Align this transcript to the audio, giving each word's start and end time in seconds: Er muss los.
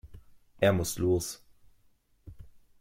Er 0.59 0.73
muss 0.73 0.97
los. 0.97 1.43